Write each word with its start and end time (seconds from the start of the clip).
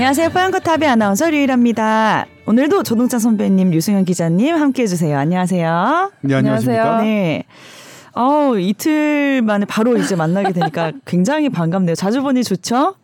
안녕하세요. 0.00 0.30
뽀얀거탑의 0.30 0.88
아나운서 0.88 1.28
류일합니다. 1.28 2.24
오늘도 2.46 2.84
조동찬 2.84 3.20
선배님, 3.20 3.74
유승현 3.74 4.06
기자님 4.06 4.56
함께 4.56 4.84
해 4.84 4.86
주세요. 4.86 5.18
안녕하세요. 5.18 6.12
네, 6.22 6.34
안녕하십니까. 6.36 7.02
네. 7.02 7.44
어 8.14 8.54
이틀 8.56 9.42
만에 9.42 9.66
바로 9.66 9.98
이제 9.98 10.16
만나게 10.16 10.54
되니까 10.54 10.92
굉장히 11.04 11.50
반갑네요. 11.50 11.96
자주 11.96 12.22
보니 12.22 12.44
좋죠? 12.44 12.94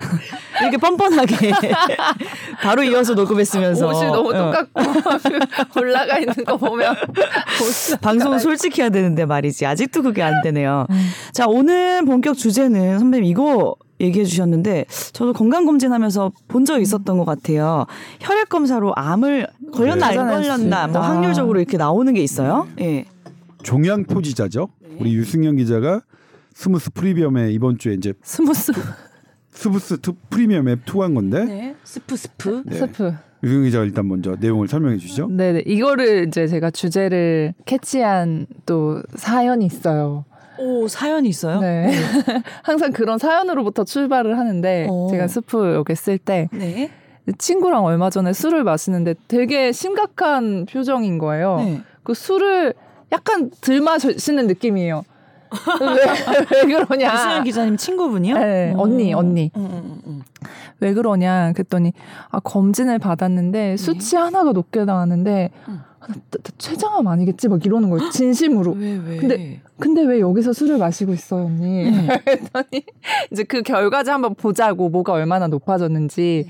이렇게 0.60 0.78
뻔뻔하게 0.78 1.52
바로 2.60 2.82
이어서 2.82 3.14
녹음했으면서 3.14 3.86
옷이 3.86 4.10
너무 4.10 4.34
어. 4.34 4.50
똑같고 4.50 5.80
올라가 5.80 6.18
있는 6.18 6.34
거 6.44 6.56
보면 6.56 6.96
방송 8.00 8.36
솔직히 8.40 8.80
해야 8.82 8.90
되는데 8.90 9.26
말이지 9.26 9.64
아직도 9.64 10.02
그게 10.02 10.24
안 10.24 10.42
되네요. 10.42 10.88
자 11.32 11.46
오늘 11.46 12.04
본격 12.04 12.36
주제는 12.36 12.98
선배님 12.98 13.26
이거 13.26 13.76
얘기해 14.02 14.24
주셨는데 14.24 14.86
저도 15.12 15.32
건강 15.32 15.64
검진하면서 15.64 16.32
본적 16.48 16.82
있었던 16.82 17.16
것 17.18 17.24
같아요. 17.24 17.86
혈액 18.20 18.48
검사로 18.48 18.92
암을 18.96 19.46
걸렸나 19.72 20.06
안 20.08 20.12
네. 20.12 20.16
걸렸나 20.16 20.86
뭐 20.88 21.00
아. 21.00 21.10
확률적으로 21.10 21.58
이렇게 21.60 21.76
나오는 21.76 22.12
게 22.12 22.22
있어요. 22.22 22.66
예. 22.80 23.04
종양 23.62 24.04
표지자죠. 24.04 24.68
우리 24.98 25.14
유승현 25.14 25.56
기자가 25.56 26.02
스브스 26.54 26.90
프리미엄에 26.92 27.50
이번 27.52 27.78
주에 27.78 27.94
이제 27.94 28.12
스브스 28.22 28.72
스브스 29.50 30.00
투 30.00 30.14
프리미엄에 30.30 30.76
투한 30.84 31.14
건데 31.14 31.44
네. 31.44 31.74
스프 31.84 32.16
스프. 32.16 32.62
네. 32.66 32.76
스프. 32.76 33.12
유승현 33.44 33.64
기자가 33.64 33.84
일단 33.84 34.06
먼저 34.08 34.36
내용을 34.38 34.68
설명해 34.68 34.98
주시죠. 34.98 35.28
네네 35.28 35.62
이거를 35.66 36.28
이제 36.28 36.46
제가 36.46 36.70
주제를 36.70 37.54
캐치한 37.64 38.46
또 38.66 39.02
사연이 39.14 39.66
있어요. 39.66 40.24
오 40.58 40.88
사연이 40.88 41.28
있어요? 41.28 41.60
네. 41.60 41.92
항상 42.62 42.92
그런 42.92 43.18
사연으로부터 43.18 43.84
출발을 43.84 44.38
하는데 44.38 44.86
오. 44.88 45.08
제가 45.10 45.28
스프 45.28 45.74
여기 45.74 45.94
쓸때 45.94 46.48
네. 46.52 46.90
친구랑 47.38 47.84
얼마 47.84 48.10
전에 48.10 48.32
술을 48.32 48.64
마시는데 48.64 49.14
되게 49.28 49.72
심각한 49.72 50.66
표정인 50.66 51.18
거예요. 51.18 51.56
네. 51.56 51.80
그 52.02 52.14
술을 52.14 52.74
약간 53.12 53.50
들 53.60 53.80
마시는 53.80 54.46
느낌이에요. 54.46 55.04
왜, 55.80 56.64
왜 56.64 56.74
그러냐? 56.74 57.12
유승현 57.12 57.44
기자님 57.44 57.76
친구분이요? 57.76 58.38
네, 58.38 58.72
오. 58.74 58.80
언니, 58.80 59.12
언니. 59.12 59.50
음, 59.54 59.64
음, 59.70 60.02
음. 60.06 60.22
왜 60.80 60.94
그러냐 60.94 61.52
그랬더니 61.52 61.92
아 62.30 62.40
검진을 62.40 62.98
받았는데 62.98 63.76
수치 63.76 64.16
하나가 64.16 64.50
높게 64.50 64.84
나왔는데 64.84 65.50
음. 66.08 66.14
아, 66.14 66.38
최장암 66.58 67.06
아니겠지 67.06 67.48
막 67.48 67.64
이러는 67.64 67.90
거예요 67.90 68.10
진심으로 68.10 68.72
왜 68.72 69.00
왜? 69.04 69.16
근데 69.16 69.60
근데 69.78 70.02
왜 70.02 70.20
여기서 70.20 70.52
술을 70.52 70.78
마시고 70.78 71.12
있어요 71.12 71.46
언니 71.46 71.90
네. 71.90 72.06
그랬더니 72.24 72.84
이제 73.30 73.44
그 73.44 73.62
결과지 73.62 74.10
한번 74.10 74.34
보자고 74.34 74.88
뭐가 74.88 75.12
얼마나 75.12 75.46
높아졌는지 75.46 76.48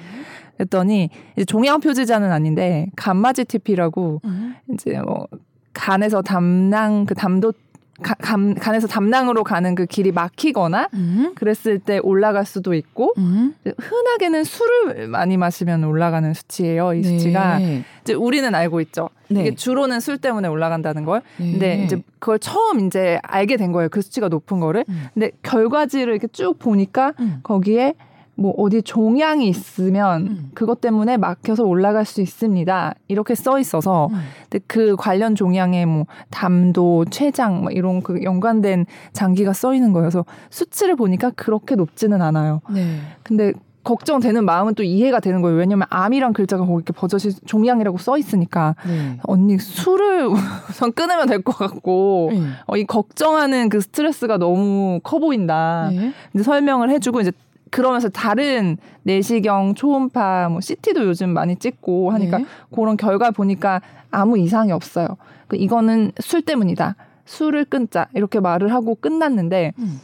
그랬더니 0.56 1.10
이제 1.36 1.44
종양 1.44 1.80
표지자는 1.80 2.30
아닌데 2.30 2.88
감마지티피라고 2.96 4.20
음. 4.24 4.54
이제 4.72 5.00
뭐 5.00 5.26
간에서 5.72 6.22
담낭 6.22 7.06
그 7.06 7.14
담도 7.14 7.52
가- 8.00 8.14
간, 8.14 8.54
간에서 8.54 8.86
담낭으로 8.88 9.44
가는 9.44 9.74
그 9.74 9.84
길이 9.86 10.12
막히거나 10.12 10.88
음. 10.94 11.32
그랬을 11.34 11.78
때 11.78 11.98
올라갈 12.02 12.46
수도 12.46 12.74
있고 12.74 13.12
음. 13.18 13.54
흔하게는 13.78 14.44
술을 14.44 15.08
많이 15.08 15.36
마시면 15.36 15.84
올라가는 15.84 16.32
수치예요. 16.32 16.94
이 16.94 17.02
수치가 17.02 17.58
네. 17.58 17.84
이제 18.02 18.14
우리는 18.14 18.52
알고 18.54 18.80
있죠. 18.80 19.10
네. 19.28 19.40
이게 19.42 19.54
주로는 19.54 20.00
술 20.00 20.18
때문에 20.18 20.48
올라간다는 20.48 21.04
걸. 21.04 21.22
네. 21.38 21.52
근데 21.52 21.84
이제 21.84 22.02
그걸 22.18 22.38
처음 22.38 22.86
이제 22.86 23.18
알게 23.22 23.56
된 23.56 23.72
거예요. 23.72 23.88
그 23.90 24.00
수치가 24.00 24.28
높은 24.28 24.58
거를. 24.58 24.84
음. 24.88 25.06
근데 25.14 25.30
결과지를 25.42 26.12
이렇게 26.12 26.28
쭉 26.28 26.58
보니까 26.58 27.12
음. 27.20 27.40
거기에 27.42 27.94
뭐 28.34 28.54
어디 28.56 28.82
종양이 28.82 29.48
있으면 29.48 30.26
음. 30.26 30.50
그것 30.54 30.80
때문에 30.80 31.16
막혀서 31.16 31.64
올라갈 31.64 32.04
수 32.04 32.20
있습니다. 32.22 32.94
이렇게 33.08 33.34
써 33.34 33.58
있어서 33.58 34.08
음. 34.12 34.20
근데 34.48 34.64
그 34.66 34.96
관련 34.96 35.34
종양에 35.34 35.84
뭐 35.84 36.06
담도, 36.30 37.06
췌장 37.10 37.62
뭐 37.62 37.70
이런 37.70 38.02
그 38.02 38.22
연관된 38.22 38.86
장기가 39.12 39.52
써 39.52 39.74
있는 39.74 39.92
거여서 39.92 40.24
수치를 40.50 40.96
보니까 40.96 41.30
그렇게 41.30 41.74
높지는 41.74 42.22
않아요. 42.22 42.62
네. 42.70 42.98
근데 43.22 43.52
걱정되는 43.84 44.44
마음은 44.44 44.76
또 44.76 44.84
이해가 44.84 45.18
되는 45.18 45.42
거예요. 45.42 45.56
왜냐면 45.58 45.88
암이란 45.90 46.32
글자가 46.34 46.64
거기 46.64 46.74
이렇게 46.74 46.92
버젓이 46.92 47.40
종양이라고 47.44 47.98
써 47.98 48.16
있으니까 48.16 48.76
네. 48.86 49.18
언니 49.24 49.58
술을 49.58 50.28
우선 50.70 50.92
끊으면 50.92 51.26
될 51.26 51.42
것 51.42 51.56
같고 51.56 52.30
네. 52.32 52.42
어, 52.66 52.76
이 52.76 52.84
걱정하는 52.84 53.68
그 53.68 53.80
스트레스가 53.80 54.38
너무 54.38 55.00
커 55.02 55.18
보인다. 55.18 55.90
네. 55.92 56.12
이제 56.32 56.44
설명을 56.44 56.90
해주고 56.90 57.20
이제 57.22 57.32
그러면서 57.72 58.10
다른 58.10 58.76
내시경, 59.02 59.74
초음파, 59.74 60.50
뭐 60.50 60.60
CT도 60.60 61.06
요즘 61.06 61.30
많이 61.30 61.56
찍고 61.56 62.10
하니까 62.10 62.38
네. 62.38 62.44
그런 62.70 62.98
결과 62.98 63.30
보니까 63.30 63.80
아무 64.10 64.38
이상이 64.38 64.70
없어요. 64.72 65.16
그 65.48 65.56
이거는 65.56 66.12
술 66.20 66.42
때문이다. 66.42 66.96
술을 67.24 67.64
끊자 67.64 68.08
이렇게 68.14 68.40
말을 68.40 68.74
하고 68.74 68.94
끝났는데 68.94 69.72
음. 69.78 70.00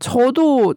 저도 0.00 0.74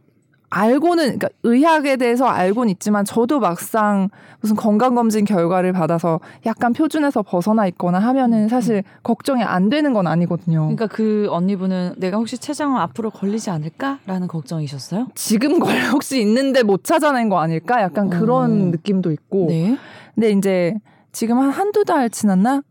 알고는 0.53 1.03
그러니까 1.17 1.29
의학에 1.41 1.95
대해서 1.95 2.27
알고는 2.27 2.69
있지만 2.73 3.05
저도 3.05 3.39
막상 3.39 4.09
무슨 4.39 4.55
건강 4.55 4.93
검진 4.93 5.25
결과를 5.25 5.73
받아서 5.73 6.19
약간 6.45 6.73
표준에서 6.73 7.23
벗어나 7.23 7.65
있거나 7.67 7.97
하면은 7.97 8.47
사실 8.49 8.83
걱정이 9.01 9.41
안 9.41 9.69
되는 9.69 9.93
건 9.93 10.05
아니거든요. 10.05 10.59
그러니까 10.61 10.85
그 10.87 11.27
언니분은 11.31 11.95
내가 11.97 12.17
혹시 12.17 12.37
췌장암 12.37 12.77
앞으로 12.77 13.09
걸리지 13.09 13.49
않을까라는 13.49 14.27
걱정이셨어요? 14.27 15.07
지금 15.15 15.59
걸 15.59 15.73
혹시 15.91 16.21
있는데 16.21 16.61
못 16.61 16.83
찾아낸 16.83 17.29
거 17.29 17.39
아닐까? 17.39 17.81
약간 17.81 18.11
그런 18.11 18.51
어. 18.51 18.71
느낌도 18.71 19.11
있고. 19.11 19.47
네. 19.49 19.75
근데 20.13 20.29
이제 20.31 20.75
지금 21.11 21.39
한 21.39 21.49
한두 21.49 21.83
달 21.83 22.11
지났나? 22.11 22.61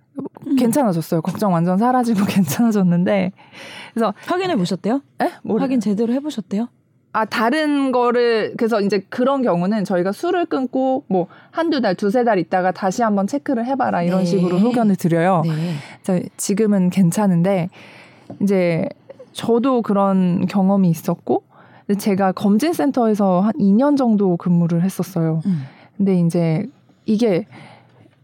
음. 0.46 0.56
괜찮아졌어요. 0.56 1.20
걱정 1.20 1.52
완전 1.52 1.78
사라지고 1.78 2.26
괜찮아졌는데. 2.26 3.32
그래서 3.92 4.14
확인해 4.26 4.54
보셨대요? 4.54 5.00
에? 5.20 5.30
뭘 5.42 5.60
확인 5.60 5.80
제대로 5.80 6.12
해 6.12 6.20
보셨대요? 6.20 6.68
아 7.14 7.26
다른 7.26 7.92
거를 7.92 8.54
그래서 8.56 8.80
이제 8.80 9.04
그런 9.10 9.42
경우는 9.42 9.84
저희가 9.84 10.12
술을 10.12 10.46
끊고 10.46 11.04
뭐 11.08 11.26
한두 11.50 11.82
달 11.82 11.94
두세 11.94 12.24
달 12.24 12.38
있다가 12.38 12.72
다시 12.72 13.02
한번 13.02 13.26
체크를 13.26 13.66
해봐라 13.66 14.02
이런 14.02 14.20
네. 14.20 14.24
식으로 14.24 14.58
소견을 14.58 14.96
드려요. 14.96 15.42
네. 15.44 15.50
그래서 16.02 16.26
지금은 16.38 16.88
괜찮은데 16.88 17.68
이제 18.40 18.88
저도 19.32 19.82
그런 19.82 20.46
경험이 20.46 20.88
있었고 20.88 21.42
제가 21.98 22.32
검진센터에서 22.32 23.40
한 23.40 23.52
2년 23.54 23.98
정도 23.98 24.38
근무를 24.38 24.82
했었어요. 24.82 25.42
음. 25.44 25.64
근데 25.98 26.18
이제 26.18 26.66
이게 27.04 27.46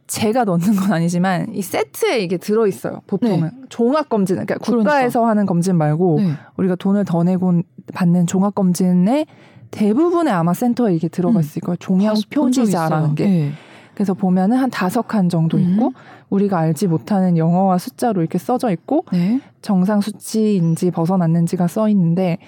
제가 0.08 0.44
넣는 0.44 0.74
건 0.74 0.92
아니지만 0.92 1.54
이 1.54 1.62
세트에 1.62 2.20
이게 2.20 2.38
들어 2.38 2.66
있어요. 2.66 3.02
보통은 3.06 3.50
종합 3.69 4.08
검진, 4.08 4.36
그러니까 4.36 4.56
국가에서 4.58 5.26
하는 5.26 5.46
검진 5.46 5.76
말고 5.76 6.20
네. 6.20 6.32
우리가 6.56 6.74
돈을 6.76 7.04
더 7.04 7.22
내고 7.22 7.60
받는 7.92 8.26
종합 8.26 8.54
검진의 8.54 9.26
대부분의 9.70 10.32
아마 10.32 10.54
센터에 10.54 10.94
이게 10.94 11.08
들어가 11.08 11.38
음. 11.38 11.41
있을 11.41 11.60
거예요. 11.60 11.76
종양 11.76 12.14
표지자라는. 12.30 13.14
게. 13.14 13.24
네. 13.26 13.52
그래서 13.94 14.14
보면은 14.14 14.56
한 14.56 14.70
다섯 14.70 15.02
칸 15.02 15.28
정도 15.28 15.58
음. 15.58 15.62
있고 15.62 15.92
우리가 16.30 16.58
알지 16.58 16.86
못하는 16.86 17.36
영어와 17.36 17.76
숫자로 17.76 18.22
이렇게 18.22 18.38
써져 18.38 18.70
있고 18.70 19.04
네. 19.12 19.40
정상 19.60 20.00
수치인지 20.00 20.90
벗어났는지가 20.90 21.66
써 21.66 21.88
있는데 21.90 22.38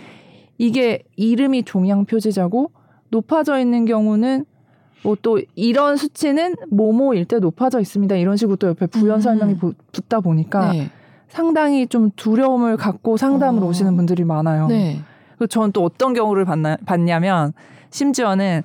이게 0.56 1.02
이름이 1.16 1.64
종양 1.64 2.06
표지자고 2.06 2.70
높아져 3.10 3.58
있는 3.58 3.84
경우는 3.84 4.46
뭐 5.02 5.16
또 5.22 5.40
이런 5.54 5.96
수치는 5.96 6.56
뭐뭐일 6.70 7.24
때 7.24 7.38
높아져 7.38 7.80
있습니다. 7.80 8.16
이런 8.16 8.36
식으로 8.36 8.56
또 8.56 8.68
옆에 8.68 8.86
부연 8.86 9.16
음. 9.16 9.20
설명이 9.20 9.56
부- 9.56 9.74
붙다 9.92 10.20
보니까 10.20 10.72
네. 10.72 10.90
상당히 11.28 11.86
좀 11.86 12.10
두려움을 12.16 12.76
갖고 12.76 13.16
상담을 13.16 13.62
어. 13.62 13.66
오시는 13.66 13.96
분들이 13.96 14.24
많아요. 14.24 14.66
네. 14.68 15.00
그리고 15.38 15.46
저는 15.46 15.72
또 15.72 15.84
어떤 15.84 16.12
경우를 16.12 16.44
봤나, 16.44 16.76
봤냐면 16.84 17.52
심지어는 17.90 18.62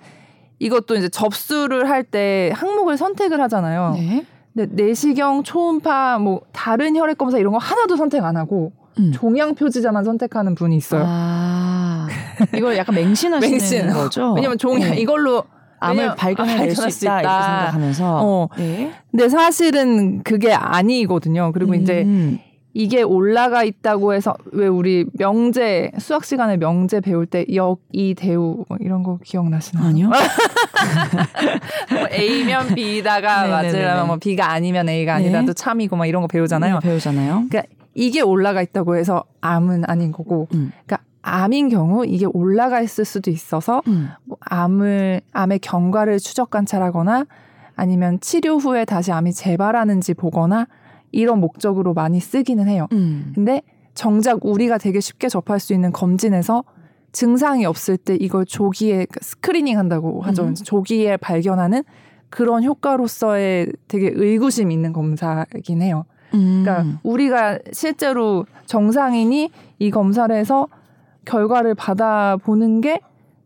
이것도 0.60 0.96
이제 0.96 1.10
접수를 1.10 1.90
할 1.90 2.04
때 2.04 2.52
항목을 2.56 2.98
선택을 2.98 3.40
하잖아요. 3.42 3.92
네. 3.96 4.26
근데 4.54 4.84
내시경, 4.84 5.44
초음파, 5.44 6.20
뭐 6.20 6.42
다른 6.54 6.96
혈액 6.96 7.18
검사 7.18 7.38
이런 7.38 7.52
거 7.54 7.60
하나도 7.60 7.98
선택 7.98 8.24
안 8.24 8.38
하고 8.38 8.72
음. 9.00 9.12
종양 9.14 9.56
표지자만 9.56 10.04
선택하는 10.06 10.56
분이 10.56 10.76
있어요. 10.78 11.04
아, 11.06 12.08
이걸 12.56 12.78
약간 12.78 12.96
맹신하시는 12.96 13.40
맹신. 13.52 13.88
거죠? 13.94 14.34
왜냐면 14.34 14.58
종양 14.58 14.92
네. 14.92 14.98
이걸로 15.02 15.44
암을 15.80 16.16
발견해낼 16.16 16.76
수 16.76 16.82
발견할 16.82 16.92
있다, 16.92 17.20
이렇게 17.22 17.46
생각하면서. 17.46 18.20
어. 18.24 18.50
네. 18.58 18.92
근데 19.12 19.30
사실은 19.30 20.24
그게 20.24 20.54
아니거든요. 20.54 21.52
그리고 21.54 21.74
이제 21.74 22.04
음. 22.04 22.40
이게 22.78 23.02
올라가 23.04 23.64
있다고 23.64 24.14
해서 24.14 24.36
왜 24.52 24.68
우리 24.68 25.06
명제 25.14 25.92
수학 25.98 26.26
시간에 26.26 26.58
명제 26.58 27.00
배울 27.00 27.26
때 27.26 27.46
역, 27.56 27.80
이, 27.94 28.14
대우 28.16 28.66
뭐 28.68 28.78
이런 28.82 29.02
거 29.02 29.18
기억나시나요? 29.24 29.88
아니요. 29.88 30.10
뭐 31.90 32.08
A면 32.12 32.76
B다가 32.76 33.44
네네네네. 33.44 33.64
맞으려면 33.64 34.08
뭐 34.08 34.18
B가 34.18 34.52
아니면 34.52 34.90
A가 34.90 35.20
네. 35.20 35.26
아니라도 35.26 35.54
참이고 35.54 35.96
막 35.96 36.06
이런 36.06 36.22
거 36.22 36.28
배우잖아요. 36.28 36.80
네, 36.80 36.90
배우잖아요. 36.90 37.46
그러니까 37.50 37.64
이게 37.94 38.20
올라가 38.20 38.62
있다고 38.62 38.98
해서 38.98 39.24
암은 39.40 39.86
아닌 39.88 40.12
거고, 40.12 40.50
음. 40.54 40.74
그러니까 40.86 41.00
암인 41.22 41.70
경우 41.70 42.06
이게 42.06 42.26
올라가 42.26 42.82
있을 42.82 43.06
수도 43.06 43.32
있어서 43.32 43.82
음. 43.88 44.10
뭐 44.36 44.38
암을 44.42 45.22
암의 45.32 45.60
경과를 45.60 46.20
추적 46.20 46.50
관찰하거나 46.50 47.26
아니면 47.76 48.20
치료 48.20 48.58
후에 48.58 48.86
다시 48.86 49.12
암이 49.12 49.34
재발하는지 49.34 50.14
보거나 50.14 50.68
이런 51.12 51.40
목적으로 51.40 51.94
많이 51.94 52.20
쓰기는 52.20 52.68
해요. 52.68 52.88
음. 52.92 53.32
근데 53.36 53.62
정작 53.94 54.46
우리가 54.46 54.78
되게 54.78 55.00
쉽게 55.00 55.30
접할 55.30 55.60
수 55.60 55.74
있는 55.74 55.92
검진에서 55.92 56.64
증상이 57.12 57.66
없을 57.66 57.98
때 57.98 58.16
이걸 58.16 58.46
조기에 58.46 59.08
screening 59.22 59.78
한다고 59.78 60.22
하죠. 60.22 60.46
음. 60.46 60.54
조기에 60.54 61.18
발견하는 61.18 61.84
그런 62.30 62.64
효과로서의 62.64 63.72
되게 63.88 64.12
의구심 64.14 64.72
있는 64.72 64.92
검사이긴 64.92 65.82
해요. 65.82 66.06
그러니까 66.32 66.82
음. 66.82 66.98
우리가 67.04 67.60
실제로 67.72 68.46
정상인이 68.66 69.50
이 69.80 69.92
검사를 69.92 70.36
해서 70.36 70.68
결과를 71.24 71.76
받아보는 71.76 72.82
게 72.82 73.00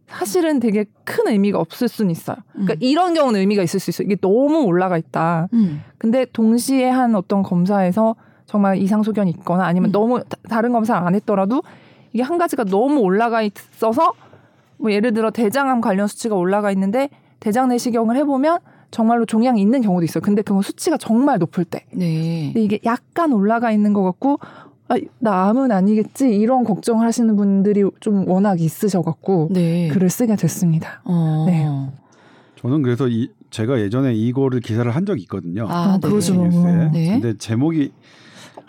사실은 0.09 0.59
되게 0.59 0.85
큰 1.03 1.27
의미가 1.27 1.59
없을 1.59 1.87
수는 1.87 2.11
있어요. 2.11 2.37
그러니까 2.51 2.73
음. 2.73 2.77
이런 2.81 3.13
경우는 3.13 3.39
의미가 3.39 3.63
있을 3.63 3.79
수 3.79 3.89
있어요. 3.91 4.05
이게 4.05 4.15
너무 4.15 4.63
올라가 4.63 4.97
있다. 4.97 5.47
음. 5.53 5.81
근데 5.97 6.25
동시에 6.25 6.89
한 6.89 7.15
어떤 7.15 7.43
검사에서 7.43 8.15
정말 8.45 8.77
이상 8.77 9.03
소견이 9.03 9.29
있거나 9.31 9.65
아니면 9.65 9.89
음. 9.89 9.91
너무 9.91 10.19
다- 10.23 10.37
다른 10.49 10.71
검사를 10.71 11.05
안 11.05 11.13
했더라도 11.15 11.61
이게 12.13 12.23
한 12.23 12.37
가지가 12.39 12.63
너무 12.65 12.99
올라가 13.01 13.41
있어서 13.43 14.13
뭐 14.77 14.91
예를 14.91 15.13
들어 15.13 15.29
대장암 15.29 15.81
관련 15.81 16.07
수치가 16.07 16.35
올라가 16.35 16.71
있는데 16.71 17.09
대장 17.39 17.69
내시경을 17.69 18.15
해보면 18.17 18.59
정말로 18.91 19.25
종양이 19.25 19.61
있는 19.61 19.81
경우도 19.81 20.03
있어요. 20.03 20.21
근데 20.21 20.41
그건 20.41 20.63
수치가 20.63 20.97
정말 20.97 21.37
높을 21.37 21.63
때. 21.65 21.85
네. 21.93 22.45
근데 22.47 22.61
이게 22.61 22.79
약간 22.85 23.31
올라가 23.33 23.71
있는 23.71 23.93
것 23.93 24.01
같고 24.03 24.39
아, 24.89 24.95
나 25.19 25.49
암은 25.49 25.71
아니겠지 25.71 26.27
이런 26.35 26.63
걱정을 26.63 27.05
하시는 27.05 27.35
분들이 27.35 27.83
좀 27.99 28.27
워낙 28.27 28.59
있으셔갖고 28.59 29.49
네. 29.51 29.87
글을 29.89 30.09
쓰게 30.09 30.35
됐습니다. 30.35 31.01
어. 31.05 31.45
네. 31.47 31.67
저는 32.59 32.81
그래서 32.81 33.07
이 33.07 33.29
제가 33.51 33.79
예전에 33.79 34.13
이거를 34.13 34.59
기사를 34.59 34.89
한 34.93 35.05
적이 35.05 35.21
있거든요. 35.23 35.67
아, 35.69 35.93
아, 35.93 35.99
네. 36.01 36.09
그러죠. 36.09 36.35
뉴스에. 36.43 36.89
네. 36.91 37.19
근데 37.19 37.37
제목이 37.37 37.91
아, 38.57 38.61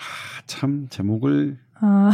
참 0.46 0.86
제목을 0.90 1.56
아, 1.80 2.12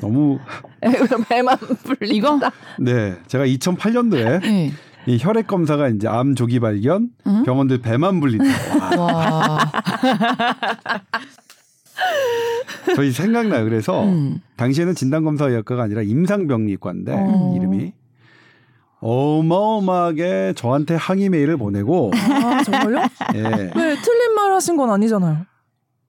너무 0.00 0.38
배만 1.28 1.56
불린다. 1.58 2.06
이거? 2.06 2.40
네 2.78 3.16
제가 3.26 3.44
2008년도에 3.46 4.40
네. 4.40 4.72
이 5.06 5.18
혈액 5.20 5.46
검사가 5.46 5.88
이제 5.88 6.08
암 6.08 6.34
조기 6.34 6.60
발견 6.60 7.10
응? 7.26 7.42
병원들 7.42 7.82
배만 7.82 8.20
불린다. 8.20 8.98
와, 8.98 9.12
와. 9.12 9.58
저희 12.96 13.10
생각나요. 13.12 13.64
그래서 13.64 14.04
음. 14.04 14.40
당시에는 14.56 14.94
진단검사의학과가 14.94 15.82
아니라 15.82 16.02
임상병리과인데 16.02 17.12
어. 17.16 17.54
이름이 17.56 17.92
어마어마하게 19.00 20.52
저한테 20.56 20.94
항의 20.94 21.28
메일을 21.28 21.56
보내고 21.56 22.12
아 22.14 22.62
정말요? 22.62 22.98
예. 23.34 23.40
왜 23.42 23.96
틀린 24.00 24.34
말 24.36 24.52
하신 24.52 24.76
건 24.76 24.90
아니잖아요. 24.90 25.38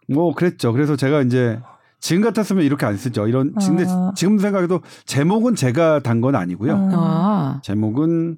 뭐 0.10 0.34
그랬죠. 0.34 0.72
그래서 0.74 0.96
제가 0.96 1.22
이제 1.22 1.60
지금 2.00 2.22
같았으면 2.22 2.64
이렇게 2.64 2.86
안 2.86 2.98
쓰죠. 2.98 3.28
이런 3.28 3.54
근데 3.56 3.86
아. 3.88 4.12
지금 4.16 4.38
생각해도 4.38 4.82
제목은 5.06 5.56
제가 5.56 6.02
단 6.02 6.22
건 6.22 6.36
아니고요. 6.36 6.74
아. 6.76 6.90
아. 6.94 7.62
제목은 7.64 8.38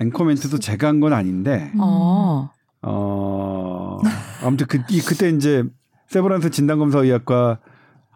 앵커멘트도 0.00 0.58
제가 0.58 0.88
한 0.88 1.00
건 1.00 1.12
아닌데 1.12 1.70
음. 1.74 1.80
어. 1.80 2.50
어 2.82 3.98
아무튼 4.42 4.66
그 4.68 4.82
이, 4.90 5.00
그때 5.00 5.28
이제 5.30 5.64
세브란스 6.08 6.50
진단검사의학과 6.50 7.58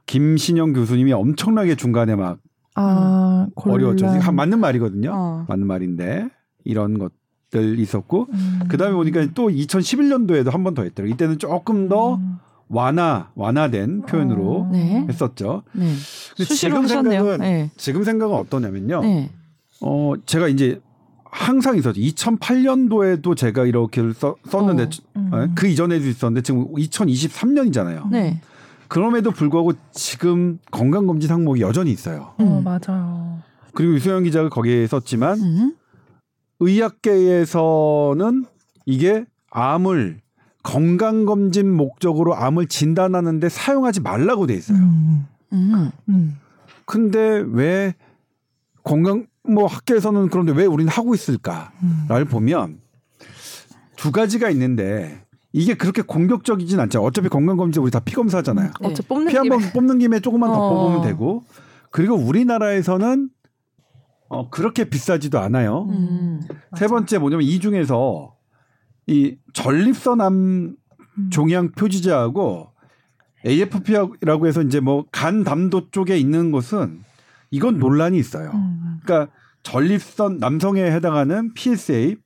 김신영 0.06 0.73
교수님이 0.73 1.12
엄청나게 1.12 1.75
중간에 1.76 2.14
막 2.17 2.38
아, 2.75 3.46
어려웠죠. 3.56 4.06
맞는 4.32 4.61
말이거든요. 4.61 5.11
어. 5.12 5.44
맞는 5.49 5.67
말인데 5.67 6.29
이런 6.64 6.99
것들 6.99 7.79
있었고 7.79 8.26
음. 8.32 8.61
그 8.69 8.76
다음에 8.76 8.94
보니까 8.94 9.26
또 9.35 9.49
2011년도에도 9.49 10.50
한 10.50 10.62
번 10.64 10.75
더 10.75 10.82
했더라고요. 10.82 11.12
이때는 11.14 11.38
조금 11.38 11.88
더 11.88 12.17
음. 12.17 12.37
완화 12.69 13.31
완화된 13.35 14.02
표현으로 14.02 14.61
어. 14.62 14.69
네. 14.70 15.05
했었죠. 15.08 15.62
네. 15.73 15.87
근데 16.37 16.55
지금 16.55 16.85
하셨네요. 16.85 17.20
생각은 17.20 17.38
네. 17.40 17.70
지금 17.76 18.05
생각은 18.05 18.37
어떠냐면요. 18.37 19.00
네. 19.00 19.31
어 19.81 20.12
제가 20.26 20.49
이제 20.49 20.81
항상 21.30 21.76
있었죠. 21.76 22.00
2008년도에도 22.00 23.36
제가 23.36 23.66
이렇게 23.66 24.12
써, 24.12 24.36
썼는데 24.48 24.82
어. 24.84 24.88
음. 25.16 25.30
어, 25.32 25.48
그 25.54 25.66
이전에도 25.66 26.06
있었는데 26.06 26.42
지금 26.42 26.72
2023년이잖아요. 26.75 28.08
네. 28.10 28.40
그럼에도 28.88 29.30
불구하고 29.30 29.72
지금 29.92 30.58
건강검진 30.70 31.30
항목이 31.30 31.60
여전히 31.60 31.90
있어요. 31.90 32.32
어, 32.38 32.42
음. 32.42 32.64
맞아요. 32.64 33.38
그리고 33.75 33.94
유소영 33.94 34.25
기자가 34.25 34.48
거기에 34.48 34.86
썼지만 34.86 35.38
음. 35.38 35.75
의학계에서는 36.60 38.44
이게 38.86 39.25
암을 39.50 40.20
건강검진 40.62 41.70
목적으로 41.70 42.34
암을 42.34 42.66
진단하는데 42.66 43.48
사용하지 43.48 44.00
말라고 44.00 44.46
돼 44.46 44.54
있어요. 44.54 44.78
음. 44.78 45.26
음. 45.52 45.90
음. 46.08 46.38
근데 46.84 47.44
왜 47.46 47.94
건강 48.82 49.26
뭐 49.49 49.67
학계에서는 49.67 50.29
그런데 50.29 50.53
왜 50.53 50.67
우리는 50.67 50.91
하고 50.91 51.15
있을까를 51.15 51.71
음. 51.83 52.27
보면 52.29 52.81
두 53.97 54.12
가지가 54.12 54.50
있는데 54.50 55.25
이게 55.53 55.75
그렇게 55.75 56.03
공격적이진 56.03 56.79
않죠. 56.81 57.03
어차피 57.03 57.29
건강검진 57.29 57.83
우리 57.83 57.91
다 57.91 58.00
피 58.00 58.15
검사잖아요. 58.15 58.71
네. 58.81 58.95
피 59.29 59.37
한번 59.37 59.61
뽑는 59.73 59.99
김에 59.99 60.21
조금만 60.21 60.50
더 60.53 60.59
어. 60.59 60.85
뽑으면 60.85 61.03
되고 61.03 61.43
그리고 61.91 62.15
우리나라에서는 62.15 63.31
어 64.29 64.50
그렇게 64.50 64.85
비싸지도 64.85 65.39
않아요. 65.41 65.87
음. 65.89 66.41
세 66.77 66.87
번째 66.87 67.19
뭐냐면 67.19 67.47
이 67.47 67.59
중에서 67.61 68.35
이 69.06 69.37
전립선암 69.55 70.35
음. 71.19 71.31
종양 71.31 71.73
표지자하고 71.73 72.69
AFP라고 73.47 74.47
해서 74.47 74.62
이제 74.62 74.81
뭐 74.81 75.06
간 75.12 75.45
담도 75.45 75.91
쪽에 75.91 76.19
있는 76.19 76.50
것은 76.50 77.03
이건 77.50 77.79
논란이 77.79 78.19
있어요. 78.19 78.50
음. 78.53 79.00
그러니까 79.03 79.33
전립선 79.69 80.38
남성에 80.38 80.82
해당하는 80.82 81.53
PSA 81.53 82.17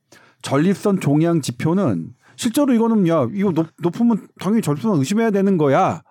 전립선 0.41 1.01
종양 1.01 1.41
지표는 1.41 2.13
실제로 2.37 2.73
이거는 2.73 3.05
야 3.09 3.27
이거 3.33 3.51
높, 3.51 3.67
높으면 3.81 4.27
당연히 4.39 4.61
전립선 4.61 4.97
의심해야 4.97 5.31
되는 5.31 5.57
거야. 5.57 6.01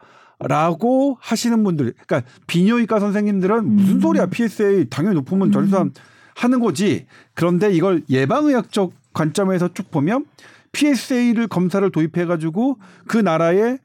라고 0.44 1.16
하시는 1.20 1.62
분들, 1.62 1.94
그러니까 2.06 2.28
비뇨기과 2.48 2.98
선생님들은 2.98 3.64
무슨 3.76 3.94
음. 3.94 4.00
소리야 4.00 4.26
PSA 4.26 4.86
당연히 4.90 5.14
높으면 5.14 5.52
전립선 5.52 5.92
하는 6.34 6.60
거지. 6.60 7.06
그런데 7.34 7.72
이걸 7.72 8.02
예방의학적 8.10 8.92
관점에서 9.12 9.72
쭉 9.72 9.90
보면 9.90 10.26
PSA를 10.72 11.46
검사를 11.46 11.88
도입해가지고 11.88 12.78
그 13.06 13.18
나라의 13.18 13.78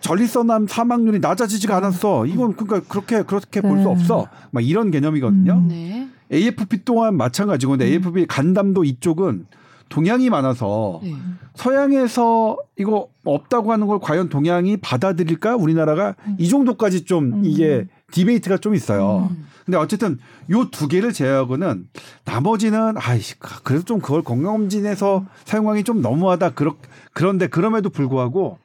전립선암 0.00 0.66
사망률이 0.66 1.18
낮아지지가 1.20 1.76
않았어. 1.76 2.26
이건 2.26 2.56
그러니까 2.56 2.80
그렇게 2.88 3.22
그렇게 3.22 3.60
볼수 3.60 3.84
네. 3.84 3.90
없어. 3.90 4.28
막 4.50 4.64
이런 4.64 4.90
개념이거든요. 4.90 5.52
음. 5.52 5.68
네. 5.68 6.08
AFP 6.32 6.84
또한 6.84 7.16
마찬가지고 7.16 7.72
근데 7.72 7.86
AFP 7.86 8.26
간담도 8.26 8.84
이쪽은 8.84 9.46
동양이 9.88 10.28
많아서 10.28 11.00
네. 11.02 11.14
서양에서 11.54 12.58
이거 12.76 13.08
없다고 13.24 13.72
하는 13.72 13.86
걸 13.86 13.98
과연 14.00 14.28
동양이 14.28 14.76
받아들일까? 14.76 15.56
우리나라가 15.56 16.14
이 16.38 16.48
정도까지 16.48 17.04
좀 17.04 17.32
음. 17.32 17.44
이게 17.44 17.86
디베이트가 18.12 18.58
좀 18.58 18.74
있어요. 18.74 19.28
음. 19.30 19.46
근데 19.64 19.76
어쨌든 19.76 20.18
요 20.50 20.64
두 20.70 20.88
개를 20.88 21.12
제외하고는 21.12 21.88
나머지는 22.24 22.94
아이씨 22.96 23.38
그래도 23.64 23.84
좀 23.84 24.00
그걸 24.00 24.22
건강검진에서 24.22 25.26
사용하기 25.44 25.84
좀 25.84 26.00
너무하다. 26.00 26.50
그렇 26.50 26.76
그런데 27.12 27.48
그럼에도 27.48 27.90
불구하고 27.90 28.58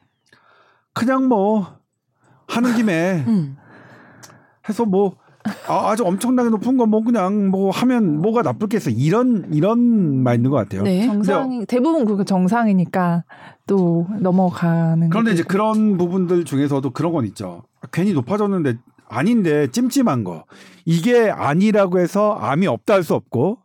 그냥 0.93 1.27
뭐 1.27 1.77
하는 2.47 2.75
김에 2.75 3.23
음. 3.27 3.57
해서 4.69 4.85
뭐 4.85 5.17
아, 5.67 5.89
아주 5.89 6.03
엄청나게 6.05 6.49
높은 6.49 6.77
거뭐 6.77 7.03
그냥 7.03 7.49
뭐 7.49 7.69
하면 7.71 8.21
뭐가 8.21 8.41
나쁠 8.43 8.69
게 8.69 8.77
있어 8.77 8.89
이런 8.89 9.45
이런 9.51 10.23
말 10.23 10.35
있는 10.35 10.49
것 10.51 10.57
같아요. 10.57 10.83
네. 10.83 11.05
정상이 11.05 11.65
대부분 11.65 12.05
그게 12.05 12.23
정상이니까 12.23 13.23
또 13.67 14.07
넘어가는. 14.19 15.09
그런데 15.09 15.31
이제. 15.33 15.43
그런 15.43 15.97
부분들 15.97 16.45
중에서도 16.45 16.89
그런 16.91 17.11
건 17.11 17.25
있죠. 17.25 17.63
괜히 17.91 18.13
높아졌는데 18.13 18.77
아닌데 19.09 19.67
찜찜한 19.69 20.23
거 20.23 20.45
이게 20.85 21.29
아니라고 21.29 21.99
해서 21.99 22.33
암이 22.39 22.67
없다 22.67 22.93
할 22.95 23.03
수 23.03 23.13
없고 23.13 23.59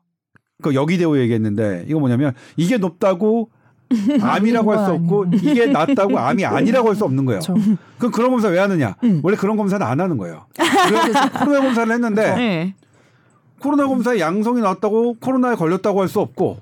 그 0.63 0.75
여기대우 0.75 1.17
얘기했는데 1.19 1.85
이거 1.89 2.01
뭐냐면 2.01 2.35
이게 2.57 2.79
높다고 2.79 3.51
암이라고 4.21 4.73
할 4.73 4.85
수 4.87 4.93
없고. 4.93 5.27
이게 5.33 5.67
낮다고 5.67 6.19
암이 6.19 6.45
아니라고 6.45 6.89
할 6.89 6.95
수 6.97 7.05
없는 7.05 7.25
거예요. 7.25 7.41
그렇죠. 7.41 7.55
그럼 7.99 8.13
그런 8.13 8.31
검사 8.31 8.49
왜 8.49 8.59
하느냐? 8.59 8.97
음. 9.05 9.21
원래 9.23 9.37
그런 9.37 9.57
검사는 9.57 9.85
안 9.85 10.01
하는 10.01 10.17
거예요. 10.19 10.47
그래서 10.55 11.31
코로나 11.45 11.61
검사를 11.63 11.93
했는데 11.93 12.35
네. 12.35 12.75
코로나 13.61 13.87
검사에 13.87 14.21
양성이 14.21 14.61
나왔다고 14.61 15.17
코로나에 15.21 15.55
걸렸다고 15.57 16.01
할 16.01 16.09
수 16.09 16.21
없고 16.21 16.59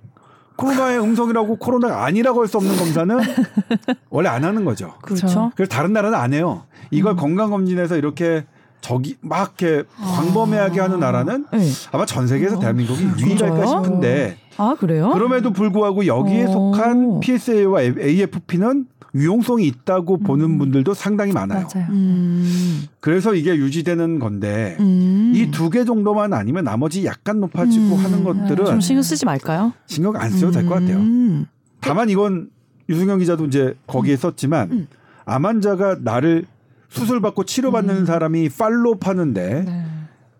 코로나에 0.57 0.97
음성이라고 0.99 1.57
코로나가 1.57 2.05
아니라고 2.07 2.41
할 2.41 2.49
수 2.49 2.57
없는 2.57 2.77
검사는 2.77 3.19
원래 4.09 4.29
안 4.29 4.45
하는 4.45 4.65
거죠. 4.65 4.95
그렇죠. 5.03 5.51
그래서 5.57 5.69
다른 5.69 5.93
나라는 5.93 6.19
안 6.19 6.33
해요. 6.33 6.63
이걸 6.91 7.13
음. 7.13 7.17
건강검진에서 7.17 7.97
이렇게 7.97 8.47
저기 8.81 9.17
막 9.21 9.55
이렇게 9.61 9.87
광범위하게 10.01 10.81
하는 10.81 11.01
나라는 11.01 11.47
네. 11.53 11.59
아마 11.93 12.07
전 12.07 12.27
세계에서 12.29 12.61
대한민국이 12.61 13.03
유일할까 13.19 13.57
진짜요? 13.67 13.67
싶은데 13.85 14.37
아 14.59 14.75
그래요? 14.79 15.11
그럼에도 15.13 15.53
불구하고 15.53 16.07
여기에 16.07 16.45
어. 16.45 16.53
속한 16.53 17.21
PSA와 17.21 17.83
AFP는 17.83 18.87
유용성이 19.15 19.67
있다고 19.67 20.19
보는 20.19 20.59
분들도 20.59 20.93
상당히 20.93 21.33
많아요. 21.33 21.67
맞아요. 21.73 21.89
음. 21.91 22.85
그래서 23.01 23.35
이게 23.35 23.57
유지되는 23.57 24.19
건데 24.19 24.77
음. 24.81 25.33
이두 25.35 25.71
개 25.71 25.85
정도만 25.85 26.35
아니면 26.35 26.65
나머지 26.65 27.05
약간 27.07 27.41
높아지고 27.41 27.95
음. 27.97 28.05
하는 28.05 28.25
것들은 28.25 28.67
좀 28.67 28.81
신경 28.81 29.03
쓰지 29.03 29.25
말까요? 29.25 29.73
신경 29.87 30.17
안 30.17 30.31
써도 30.31 30.53
될 30.53 30.67
것 30.67 30.75
같아요. 30.75 30.99
음. 30.99 31.47
다만 31.81 32.11
이건 32.11 32.51
유승현 32.89 33.19
기자도 33.21 33.47
이제 33.47 33.75
거기에 33.87 34.17
썼지만 34.17 34.71
음. 34.73 34.87
암 35.25 35.47
환자가 35.47 35.97
나를 36.03 36.45
수술받고 36.89 37.45
치료받는 37.45 37.97
음. 37.97 38.07
사람이 38.07 38.49
팔로우 38.51 38.97
하는데 39.01 39.65
네. 39.65 39.85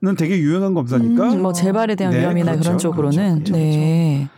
는 0.07 0.15
되게 0.15 0.39
유용한 0.39 0.73
검사니까 0.73 1.33
음, 1.33 1.43
뭐 1.43 1.53
재발에 1.53 1.97
대한 1.97 2.13
네, 2.13 2.21
위험이나 2.21 2.53
그렇죠. 2.53 2.63
그런 2.63 2.79
쪽으로는 2.79 3.35
그렇죠. 3.35 3.53
네. 3.55 4.29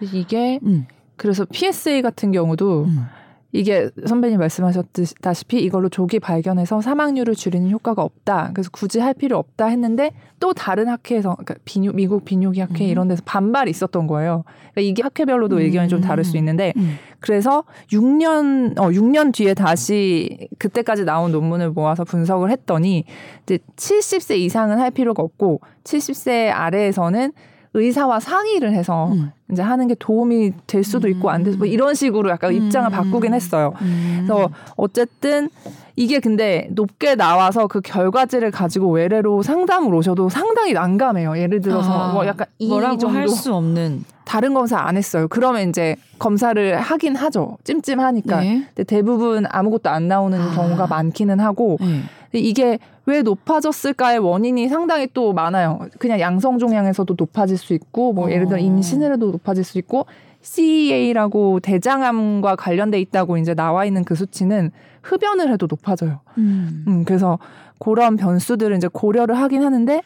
이게 0.00 0.58
음. 0.62 0.86
그래서 1.16 1.44
PSA 1.44 2.00
같은 2.00 2.32
경우도 2.32 2.84
음. 2.84 3.04
이게 3.52 3.90
선배님 4.06 4.38
말씀하셨다시피 4.38 5.58
이걸로 5.62 5.88
조기 5.88 6.20
발견해서 6.20 6.80
사망률을 6.80 7.34
줄이는 7.34 7.70
효과가 7.70 8.02
없다. 8.02 8.50
그래서 8.54 8.70
굳이 8.72 9.00
할 9.00 9.12
필요 9.12 9.38
없다 9.38 9.66
했는데 9.66 10.12
또 10.38 10.52
다른 10.52 10.88
학회에서 10.88 11.30
그러니까 11.34 11.54
비뇨, 11.64 11.92
미국 11.92 12.24
비뇨기 12.24 12.60
학회 12.60 12.84
음. 12.84 12.88
이런 12.88 13.08
데서 13.08 13.22
반발이 13.24 13.70
있었던 13.70 14.06
거예요. 14.06 14.44
그러니까 14.72 14.80
이게 14.80 15.02
학회별로도 15.02 15.56
음. 15.56 15.62
의견이 15.62 15.88
좀 15.88 16.00
다를 16.00 16.22
수 16.22 16.36
있는데 16.36 16.72
음. 16.76 16.96
그래서 17.18 17.64
6년 17.92 18.78
어 18.78 18.88
6년 18.88 19.34
뒤에 19.34 19.54
다시 19.54 20.48
그때까지 20.58 21.04
나온 21.04 21.32
논문을 21.32 21.70
모아서 21.70 22.04
분석을 22.04 22.50
했더니 22.50 23.04
이제 23.42 23.58
70세 23.76 24.38
이상은 24.38 24.78
할 24.78 24.92
필요가 24.92 25.22
없고 25.22 25.60
70세 25.84 26.50
아래에서는 26.52 27.32
의사와 27.74 28.20
상의를 28.20 28.72
해서 28.72 29.08
음. 29.12 29.32
이제 29.52 29.62
하는 29.62 29.88
게 29.88 29.94
도움이 29.98 30.52
될 30.66 30.84
수도 30.84 31.08
있고 31.08 31.30
안될 31.30 31.52
수도 31.54 31.64
뭐 31.64 31.66
이런 31.66 31.94
식으로 31.94 32.30
약간 32.30 32.52
입장을 32.54 32.88
음. 32.88 32.92
바꾸긴 32.92 33.34
했어요. 33.34 33.72
음. 33.82 34.24
그래서 34.26 34.50
어쨌든 34.76 35.48
이게 35.96 36.18
근데 36.18 36.68
높게 36.70 37.14
나와서 37.14 37.66
그 37.66 37.80
결과지를 37.80 38.50
가지고 38.50 38.90
외래로 38.90 39.42
상담을 39.42 39.94
오셔도 39.94 40.28
상당히 40.28 40.72
난감해요. 40.72 41.38
예를 41.38 41.60
들어서 41.60 41.92
아, 41.92 42.12
뭐 42.12 42.26
약간 42.26 42.46
이 42.58 42.68
뭐라고 42.68 42.96
정도 42.96 43.16
할수 43.16 43.54
없는 43.54 44.04
다른 44.24 44.54
검사 44.54 44.78
안 44.78 44.96
했어요. 44.96 45.26
그러면 45.28 45.68
이제 45.68 45.96
검사를 46.18 46.78
하긴 46.78 47.16
하죠. 47.16 47.58
찜찜하니까. 47.64 48.40
네. 48.40 48.64
근데 48.68 48.84
대부분 48.84 49.44
아무것도 49.48 49.90
안 49.90 50.08
나오는 50.08 50.40
아. 50.40 50.50
경우가 50.52 50.86
많기는 50.86 51.40
하고 51.40 51.76
네. 51.80 52.02
이게 52.32 52.78
왜 53.06 53.22
높아졌을까의 53.22 54.20
원인이 54.20 54.68
상당히 54.68 55.08
또 55.12 55.32
많아요. 55.32 55.80
그냥 55.98 56.20
양성 56.20 56.58
종양에서도 56.58 57.12
높아질 57.18 57.58
수 57.58 57.74
있고 57.74 58.12
뭐 58.12 58.30
예를 58.30 58.46
들어 58.46 58.56
어. 58.56 58.60
임신을 58.60 59.14
해도 59.14 59.32
높아질 59.40 59.64
수 59.64 59.78
있고 59.78 60.06
CEA라고 60.42 61.60
대장암과 61.60 62.56
관련돼 62.56 63.00
있다고 63.00 63.36
이제 63.36 63.54
나와 63.54 63.84
있는 63.84 64.04
그 64.04 64.14
수치는 64.14 64.70
흡연을 65.02 65.52
해도 65.52 65.66
높아져요. 65.68 66.20
음. 66.38 66.84
음, 66.86 67.04
그래서 67.04 67.38
그런 67.78 68.16
변수들을 68.16 68.76
이제 68.76 68.88
고려를 68.90 69.36
하긴 69.36 69.62
하는데 69.62 70.02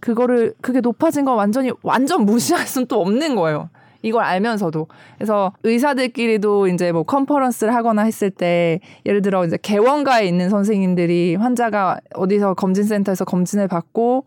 그거를 0.00 0.54
그게 0.60 0.80
높아진 0.80 1.24
거 1.24 1.34
완전히 1.34 1.70
완전 1.82 2.24
무시할 2.24 2.66
수는 2.66 2.86
또 2.86 3.00
없는 3.00 3.36
거예요. 3.36 3.70
이걸 4.04 4.24
알면서도 4.24 4.88
그래서 5.16 5.52
의사들끼리도 5.62 6.66
이제 6.66 6.90
뭐 6.90 7.04
컨퍼런스를 7.04 7.72
하거나 7.72 8.02
했을 8.02 8.30
때 8.30 8.80
예를 9.06 9.22
들어 9.22 9.44
이제 9.44 9.56
개원가에 9.62 10.26
있는 10.26 10.50
선생님들이 10.50 11.36
환자가 11.36 12.00
어디서 12.14 12.54
검진센터에서 12.54 13.24
검진을 13.24 13.68
받고 13.68 14.24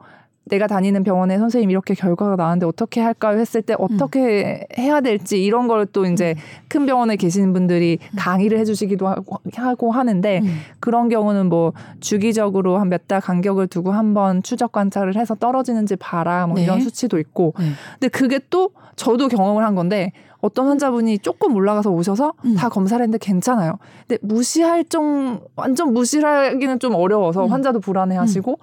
내가 0.47 0.67
다니는 0.67 1.03
병원에 1.03 1.37
선생님 1.39 1.71
이렇게 1.71 1.93
결과가 1.95 2.35
나왔는데 2.35 2.65
어떻게 2.67 3.01
할까요 3.01 3.39
했을 3.39 3.61
때 3.63 3.75
어떻게 3.79 4.67
해야 4.77 5.01
될지 5.01 5.43
이런 5.43 5.67
걸 5.67 5.85
또 5.91 6.05
이제 6.05 6.35
큰 6.67 6.85
병원에 6.85 7.15
계시는 7.15 7.53
분들이 7.53 7.99
강의를 8.17 8.57
해주시기도 8.59 9.07
하고, 9.07 9.39
하고 9.55 9.91
하는데 9.91 10.39
음. 10.43 10.57
그런 10.79 11.09
경우는 11.09 11.47
뭐 11.47 11.73
주기적으로 11.99 12.77
한 12.77 12.89
몇 12.89 13.07
달 13.07 13.21
간격을 13.21 13.67
두고 13.67 13.91
한번 13.91 14.41
추적 14.43 14.71
관찰을 14.71 15.15
해서 15.15 15.35
떨어지는지 15.35 15.95
봐라 15.95 16.47
뭐 16.47 16.55
네. 16.57 16.63
이런 16.63 16.81
수치도 16.81 17.19
있고 17.19 17.53
네. 17.59 17.65
근데 17.99 18.07
그게 18.09 18.39
또 18.49 18.69
저도 18.95 19.27
경험을 19.27 19.63
한 19.63 19.75
건데 19.75 20.11
어떤 20.41 20.67
환자분이 20.67 21.19
조금 21.19 21.55
올라가서 21.55 21.89
오셔서 21.91 22.33
음. 22.45 22.55
다 22.55 22.69
검사를 22.69 23.01
했는데 23.03 23.17
괜찮아요. 23.23 23.77
근데 24.07 24.19
무시할 24.25 24.85
정 24.85 25.41
완전 25.55 25.93
무시하기는 25.93 26.79
좀 26.79 26.93
어려워서 26.95 27.45
음. 27.45 27.51
환자도 27.51 27.79
불안해하시고 27.79 28.57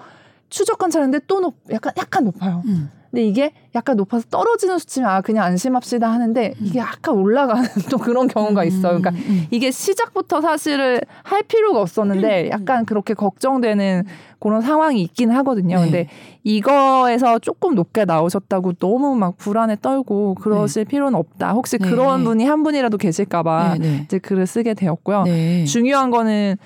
추적 0.52 0.78
관찰했는데 0.78 1.24
또 1.26 1.40
높, 1.40 1.56
약간 1.70 1.92
약간 1.96 2.24
높아요. 2.24 2.62
음. 2.66 2.90
근데 3.10 3.26
이게 3.26 3.52
약간 3.74 3.96
높아서 3.96 4.24
떨어지는 4.30 4.78
수치면 4.78 5.10
아 5.10 5.20
그냥 5.20 5.44
안심합시다 5.44 6.10
하는데 6.10 6.54
이게 6.60 6.78
약간 6.78 7.14
올라가는 7.14 7.62
또 7.90 7.98
그런 7.98 8.26
경우가 8.26 8.64
있어요. 8.64 8.98
그러니까 8.98 9.10
음. 9.10 9.46
이게 9.50 9.70
시작부터 9.70 10.40
사실을 10.40 11.00
할 11.22 11.42
필요가 11.42 11.80
음. 11.80 11.82
없었는데 11.82 12.48
약간 12.50 12.86
그렇게 12.86 13.12
걱정되는 13.12 14.04
그런 14.38 14.62
상황이 14.62 15.02
있긴 15.02 15.30
하거든요. 15.30 15.76
네. 15.76 15.84
근데 15.84 16.08
이거에서 16.42 17.38
조금 17.38 17.74
높게 17.74 18.06
나오셨다고 18.06 18.74
너무 18.74 19.14
막 19.14 19.36
불안에 19.36 19.76
떨고 19.82 20.34
그러실 20.36 20.86
필요는 20.86 21.14
없다. 21.18 21.52
혹시 21.52 21.76
네. 21.78 21.88
그런 21.88 22.24
분이 22.24 22.44
한 22.46 22.62
분이라도 22.62 22.96
계실까봐 22.96 23.74
네, 23.74 23.78
네. 23.78 24.02
이제 24.04 24.18
글을 24.18 24.46
쓰게 24.46 24.72
되었고요. 24.72 25.24
네. 25.24 25.64
중요한 25.66 26.10
거는 26.10 26.56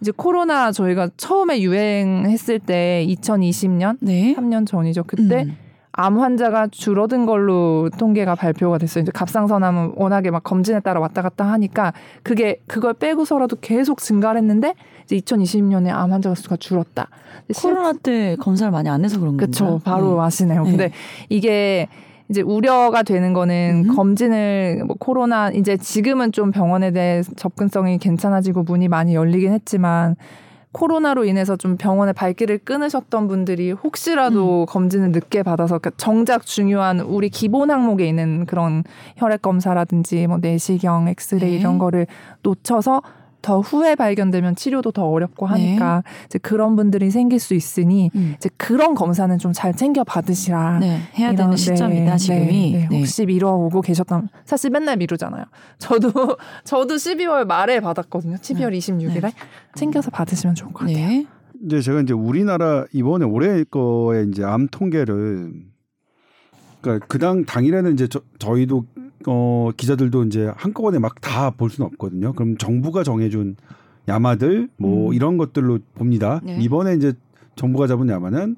이제 0.00 0.12
코로나 0.14 0.70
저희가 0.72 1.08
처음에 1.16 1.60
유행했을 1.60 2.58
때 2.60 3.04
2020년 3.08 3.96
네. 4.00 4.34
3년 4.36 4.66
전이죠. 4.66 5.04
그때 5.06 5.44
음. 5.44 5.56
암 5.92 6.20
환자가 6.20 6.68
줄어든 6.68 7.26
걸로 7.26 7.90
통계가 7.98 8.36
발표가 8.36 8.78
됐어요. 8.78 9.02
이제 9.02 9.10
갑상선암은 9.12 9.94
워낙에 9.96 10.30
막 10.30 10.44
검진에 10.44 10.78
따라 10.80 11.00
왔다 11.00 11.22
갔다 11.22 11.44
하니까 11.50 11.92
그게 12.22 12.60
그걸 12.68 12.94
빼고서라도 12.94 13.56
계속 13.60 13.98
증가를 13.98 14.40
했는데 14.40 14.74
이제 15.04 15.16
2020년에 15.16 15.88
암 15.88 16.12
환자 16.12 16.32
수가 16.36 16.56
줄었다. 16.56 17.08
실- 17.50 17.70
코로나 17.72 17.92
때 17.94 18.36
검사를 18.38 18.70
많이 18.70 18.88
안 18.88 19.04
해서 19.04 19.18
그런 19.18 19.32
건가요? 19.36 19.46
그쵸. 19.48 19.80
바로 19.82 20.14
네. 20.14 20.20
아시네요. 20.26 20.62
네. 20.62 20.70
근데 20.70 20.92
이게 21.28 21.88
이제 22.30 22.42
우려가 22.42 23.02
되는 23.02 23.32
거는 23.32 23.84
음. 23.88 23.96
검진을 23.96 24.82
뭐 24.86 24.96
코로나 24.98 25.50
이제 25.50 25.76
지금은 25.76 26.32
좀 26.32 26.50
병원에 26.50 26.90
대해 26.90 27.22
접근성이 27.36 27.98
괜찮아지고 27.98 28.64
문이 28.64 28.88
많이 28.88 29.14
열리긴 29.14 29.52
했지만 29.52 30.16
코로나로 30.72 31.24
인해서 31.24 31.56
좀 31.56 31.78
병원에 31.78 32.12
발길을 32.12 32.58
끊으셨던 32.58 33.26
분들이 33.26 33.72
혹시라도 33.72 34.66
검진을 34.66 35.12
늦게 35.12 35.42
받아서 35.42 35.78
그러니까 35.78 35.90
정작 35.96 36.44
중요한 36.44 37.00
우리 37.00 37.30
기본 37.30 37.70
항목에 37.70 38.06
있는 38.06 38.44
그런 38.44 38.84
혈액 39.16 39.40
검사라든지 39.40 40.26
뭐 40.26 40.38
내시경, 40.40 41.08
엑스레이 41.08 41.52
네. 41.52 41.56
이런 41.56 41.78
거를 41.78 42.06
놓쳐서 42.42 43.02
더 43.40 43.60
후에 43.60 43.94
발견되면 43.94 44.56
치료도 44.56 44.90
더 44.92 45.06
어렵고 45.06 45.46
하니까 45.46 46.02
이제 46.26 46.38
그런 46.38 46.76
분들이 46.76 47.10
생길 47.10 47.38
수 47.38 47.54
있으니 47.54 48.10
음. 48.14 48.34
이제 48.36 48.50
그런 48.56 48.94
검사는 48.94 49.36
좀 49.38 49.52
잘 49.52 49.74
챙겨 49.74 50.04
받으시라. 50.04 50.78
네. 50.80 51.00
해야 51.18 51.28
이런, 51.28 51.36
되는 51.36 51.50
네, 51.52 51.56
시점이다 51.56 52.16
지금이. 52.16 52.72
네, 52.72 52.78
네. 52.78 52.88
네. 52.90 52.98
혹시 52.98 53.26
미뤄오고 53.26 53.80
계셨다면 53.80 54.28
사실 54.44 54.70
맨날 54.70 54.96
미루잖아요. 54.98 55.44
저도 55.78 56.12
저도 56.64 56.94
12월 56.96 57.44
말에 57.46 57.80
받았거든요. 57.80 58.36
12월 58.36 58.76
26일에 58.76 59.32
챙겨서 59.74 60.10
받으시면 60.10 60.54
좋을 60.54 60.72
것 60.72 60.80
같아요. 60.86 60.96
네. 60.96 61.26
이제 61.64 61.80
제가 61.80 62.00
이제 62.02 62.12
우리나라 62.12 62.84
이번에 62.92 63.24
올해 63.24 63.64
거에 63.64 64.24
이제 64.30 64.44
암 64.44 64.68
통계를 64.68 65.52
그러니까 66.80 67.06
그 67.06 67.18
당 67.18 67.44
당일에는 67.44 67.92
이제 67.94 68.06
저, 68.06 68.20
저희도 68.38 68.84
어 69.26 69.70
기자들도 69.76 70.24
이제 70.24 70.50
한꺼번에 70.56 70.98
막 70.98 71.20
다 71.20 71.50
볼 71.50 71.70
수는 71.70 71.88
없거든요. 71.92 72.32
그럼 72.34 72.56
정부가 72.56 73.02
정해준 73.02 73.56
야마들 74.06 74.68
뭐 74.76 75.08
음. 75.10 75.14
이런 75.14 75.36
것들로 75.36 75.78
봅니다. 75.94 76.40
네. 76.42 76.58
이번에 76.60 76.94
이제 76.94 77.12
정부가 77.56 77.86
잡은 77.86 78.08
야마는 78.08 78.56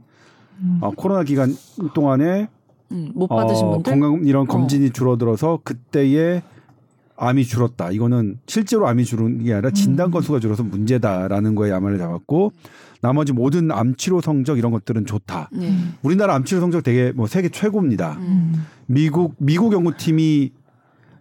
음. 0.61 0.79
어, 0.83 0.91
코로나 0.91 1.23
기간 1.25 1.57
동안에 1.95 2.49
음, 2.93 3.13
못 3.15 3.27
받으신 3.29 3.67
어, 3.67 3.71
분들 3.73 3.91
건강 3.93 4.27
이런 4.27 4.47
검진이 4.47 4.91
줄어들어서 4.91 5.61
그때의 5.65 6.43
암이 7.17 7.45
줄었다. 7.45 7.91
이거는 7.91 8.39
실제로 8.47 8.87
암이 8.89 9.05
줄은 9.05 9.45
게 9.45 9.53
아니라 9.55 9.71
진단 9.71 10.09
음. 10.09 10.11
건수가 10.11 10.41
줄어서 10.41 10.63
문제다라는 10.63 11.55
거에 11.55 11.71
야마를 11.71 11.99
잡았고 11.99 12.53
나머지 13.01 13.33
모든 13.33 13.71
암 13.71 13.95
치료 13.97 14.21
성적 14.21 14.59
이런 14.59 14.73
것들은 14.73 15.07
좋다. 15.07 15.51
네. 15.53 15.73
우리나라 16.03 16.35
암 16.35 16.45
치료 16.45 16.61
성적 16.61 16.83
되게 16.83 17.13
뭐 17.13 17.27
세계 17.27 17.49
최고입니다. 17.49 18.17
음. 18.19 18.67
미국 18.87 19.35
미국 19.39 19.73
연구팀이 19.73 20.53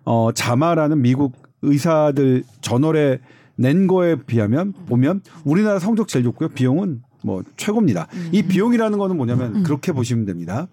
어 0.06 0.32
자마라는 0.34 1.02
미국 1.02 1.36
의사들 1.62 2.44
저널에 2.62 3.20
낸 3.56 3.88
거에 3.88 4.16
비하면 4.16 4.74
보면 4.88 5.22
우리나라 5.44 5.80
성적 5.80 6.08
제일 6.08 6.24
좋고요. 6.26 6.50
비용은 6.50 7.02
뭐 7.24 7.44
최고입니다. 7.58 8.08
이 8.32 8.44
비용이라는 8.44 8.98
거는 8.98 9.18
뭐냐면 9.18 9.58
음. 9.58 9.64
그렇게 9.64 9.92
보시면 9.92 10.26
됩니다. 10.26 10.68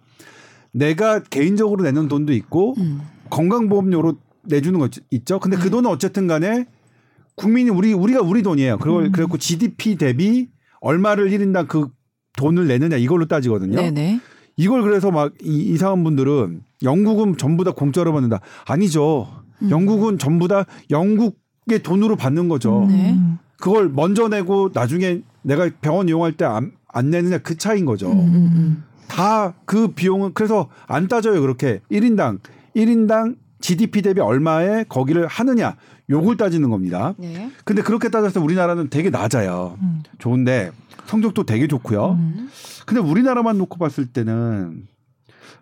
내가 0.73 1.21
개인적으로 1.21 1.85
내는 1.85 2.09
돈도 2.09 2.33
있고 2.33 2.75
음. 2.79 3.01
건강보험료로 3.31 4.19
내주는 4.43 4.79
거 4.79 4.89
있죠. 5.11 5.41
근데 5.41 5.57
그 5.57 5.71
돈은 5.71 5.91
어쨌든 5.91 6.27
간에 6.27 6.67
국민이 7.35 7.71
우리 7.71 7.93
우리가 7.93 8.21
우리 8.21 8.43
돈이에요. 8.43 8.79
그걸 8.79 9.07
음. 9.07 9.13
그래갖고 9.13 9.39
GDP 9.39 9.97
대비 9.97 10.49
얼마를 10.81 11.31
1인당 11.31 11.69
그 11.69 11.89
돈을 12.37 12.67
내느냐 12.67 12.97
이걸로 12.97 13.27
따지거든요. 13.27 13.77
네네. 13.77 14.21
이걸 14.57 14.83
그래서 14.83 15.11
막 15.11 15.33
이, 15.43 15.59
이상한 15.73 16.05
분들은 16.05 16.63
영국은 16.83 17.37
전부 17.37 17.65
다 17.65 17.73
공짜로 17.73 18.13
받는다. 18.13 18.41
아니죠. 18.67 19.29
음. 19.63 19.71
영국은 19.71 20.19
전부 20.19 20.49
다 20.49 20.65
영국의 20.91 21.83
돈으로 21.83 22.17
받는 22.17 22.49
거죠. 22.49 22.87
네. 22.89 23.13
음. 23.13 23.39
그걸 23.59 23.89
먼저 23.89 24.29
내고 24.29 24.71
나중에 24.73 25.23
내가 25.43 25.71
병원 25.81 26.09
이용할 26.09 26.33
때 26.33 26.45
안 26.45 26.73
안 26.89 27.11
내느냐 27.11 27.39
그 27.39 27.57
차이인 27.59 27.85
거죠. 27.85 28.11
음, 28.11 28.19
음. 28.19 28.85
다 29.07 29.53
그 29.67 29.89
비용은 29.89 30.33
그래서 30.33 30.69
안 30.87 31.09
따져요 31.09 31.43
그렇게 31.43 31.81
1인당 31.93 32.39
1인당 32.75 33.37
GDP 33.61 34.01
대비 34.03 34.21
얼마에 34.23 34.85
거기를 34.89 35.27
하느냐 35.27 35.77
요걸 36.09 36.37
따지는 36.37 36.71
겁니다. 36.71 37.15
네. 37.19 37.51
근데 37.65 37.83
그렇게 37.83 38.09
따졌을 38.09 38.41
때 38.41 38.45
우리나라는 38.45 38.89
되게 38.91 39.11
낮아요. 39.11 39.77
음. 39.81 40.03
좋은데 40.19 40.71
성적도 41.07 41.45
되게 41.45 41.67
좋고요. 41.67 42.13
음. 42.13 42.49
근데 42.87 43.01
우리나라만 43.01 43.59
놓고 43.59 43.79
봤을 43.79 44.07
때는 44.07 44.87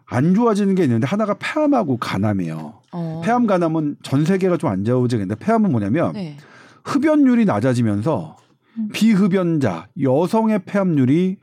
안 0.06 0.34
좋아지는 0.34 0.74
게 0.74 0.82
있는데 0.84 1.06
하나가 1.06 1.34
폐암하고 1.38 1.96
간암이에요. 1.96 2.74
어. 2.92 3.22
폐암 3.24 3.46
간암은 3.46 3.96
전 4.02 4.24
세계가 4.24 4.58
좀 4.58 4.70
안 4.70 4.84
좋아지는데 4.84 5.36
폐암은 5.36 5.70
뭐냐면 5.70 6.12
네. 6.12 6.36
흡연율이 6.84 7.46
낮아지면서 7.46 8.36
음. 8.78 8.88
비흡연자 8.92 9.86
여성의 10.00 10.64
폐암률이 10.66 11.38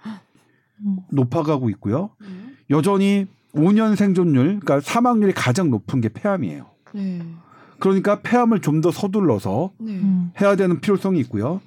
음. 0.85 0.97
높아가고 1.11 1.69
있고요. 1.71 2.11
음. 2.21 2.55
여전히 2.69 3.27
5년 3.53 3.95
생존율, 3.95 4.59
그러니까 4.59 4.79
사망률이 4.79 5.33
가장 5.33 5.69
높은 5.71 5.99
게 5.99 6.09
폐암이에요. 6.09 6.65
네. 6.93 7.21
그러니까 7.81 8.21
폐암을 8.21 8.61
좀 8.61 8.81
더 8.81 8.89
서둘러서 8.91 9.71
네. 9.79 9.91
음. 9.93 10.31
해야 10.39 10.55
되는 10.55 10.79
필요성이 10.79 11.19
있고요. 11.21 11.59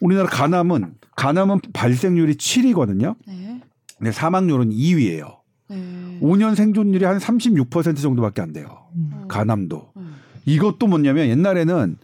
우리나라 0.00 0.28
간암은 0.28 0.94
간암은 1.16 1.60
발생률이 1.72 2.34
7이거든요. 2.36 3.16
네. 3.26 3.60
근데 3.98 4.10
사망률은 4.12 4.70
2위예요. 4.70 5.36
네. 5.70 6.18
5년 6.22 6.54
생존율이 6.54 7.04
한 7.04 7.18
36% 7.18 7.96
정도밖에 8.00 8.40
안 8.40 8.52
돼요. 8.52 8.86
음. 8.96 9.24
간암도. 9.28 9.92
음. 9.96 10.14
이것도 10.46 10.86
뭐냐면 10.86 11.28
옛날에는 11.28 11.96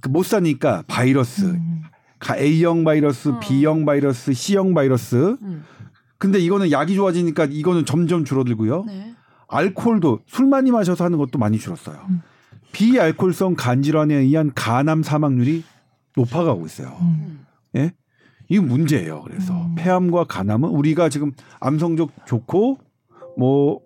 그 0.00 0.08
못 0.08 0.24
사니까 0.26 0.82
바이러스, 0.86 1.44
음. 1.44 1.82
가- 2.18 2.36
A형 2.36 2.84
바이러스, 2.84 3.28
어. 3.28 3.40
B형 3.40 3.84
바이러스, 3.86 4.32
C형 4.34 4.74
바이러스. 4.74 5.36
음. 5.42 5.64
근데 6.18 6.38
이거는 6.38 6.70
약이 6.70 6.94
좋아지니까 6.94 7.46
이거는 7.50 7.84
점점 7.86 8.24
줄어들고요. 8.24 8.84
네. 8.86 9.14
알코올도 9.48 10.20
술 10.26 10.46
많이 10.46 10.70
마셔서 10.70 11.04
하는 11.04 11.18
것도 11.18 11.38
많이 11.38 11.58
줄었어요. 11.58 11.98
음. 12.08 12.22
비알코올성 12.74 13.54
간 13.56 13.82
질환에 13.82 14.14
의한 14.16 14.50
간암 14.54 15.02
사망률이 15.02 15.64
높아가고 16.16 16.66
있어요. 16.66 16.96
음. 17.00 17.46
예? 17.76 17.92
이게 18.48 18.60
문제예요. 18.60 19.22
그래서 19.22 19.54
음. 19.54 19.74
폐암과 19.76 20.24
간암은 20.24 20.68
우리가 20.68 21.08
지금 21.08 21.32
암 21.60 21.78
성적 21.78 22.10
좋고 22.26 22.78
뭐 23.38 23.80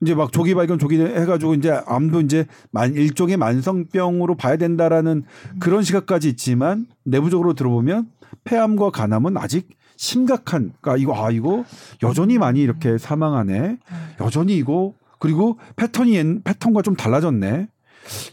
이제 0.00 0.14
막 0.14 0.30
조기 0.30 0.54
발견 0.54 0.78
조기 0.78 1.00
해가지고 1.00 1.54
이제 1.54 1.80
암도 1.86 2.20
이제 2.20 2.46
만 2.70 2.94
일종의 2.94 3.36
만성병으로 3.36 4.36
봐야 4.36 4.56
된다라는 4.56 5.24
그런 5.58 5.82
시각까지 5.82 6.28
있지만 6.28 6.86
내부적으로 7.04 7.54
들어보면 7.54 8.06
폐암과 8.44 8.90
간암은 8.90 9.36
아직 9.36 9.68
심각한 9.96 10.72
그러니까 10.80 10.96
이거 11.02 11.26
아 11.26 11.30
이거 11.32 11.64
여전히 12.04 12.38
많이 12.38 12.60
이렇게 12.60 12.96
사망하네 12.96 13.78
여전히 14.20 14.56
이거 14.56 14.92
그리고 15.18 15.58
패턴이 15.74 16.14
옛- 16.14 16.44
패턴과 16.44 16.82
좀 16.82 16.94
달라졌네 16.94 17.66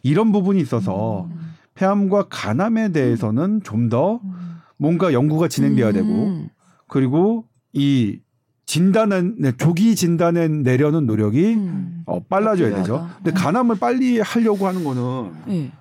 이런 0.04 0.32
부분이 0.32 0.60
있어서 0.62 1.30
폐암과 1.76 2.28
간암에 2.30 2.92
대해서는 2.92 3.62
좀더 3.64 4.22
음. 4.24 4.56
뭔가 4.78 5.14
연구가 5.14 5.48
진행돼야 5.48 5.92
되고 5.92 6.08
음. 6.08 6.50
그리고 6.88 7.46
이 7.74 8.20
진단은 8.66 9.36
네, 9.40 9.52
조기 9.56 9.96
진단에 9.96 10.48
내려는 10.48 11.06
노력이 11.06 11.54
음. 11.56 12.04
어, 12.06 12.24
빨라져야 12.24 12.70
필요하다. 12.70 12.82
되죠. 12.84 13.10
근데 13.18 13.32
간암을 13.32 13.78
빨리 13.80 14.20
하려고 14.20 14.68
하는 14.68 14.84
거는 14.84 15.32
네. 15.48 15.72